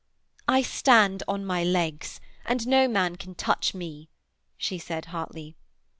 'I 0.47 0.63
stand 0.63 1.21
on 1.27 1.45
my 1.45 1.63
legs, 1.63 2.19
and 2.43 2.65
no 2.67 2.87
man 2.87 3.17
can 3.17 3.35
touch 3.35 3.75
me,' 3.75 4.09
she 4.57 4.79
said 4.79 5.05
hotly. 5.13 5.55